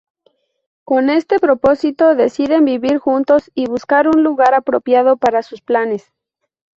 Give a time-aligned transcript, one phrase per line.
[0.83, 6.11] Con este propósito deciden vivir juntos y buscar un lugar apropiado para sus planes.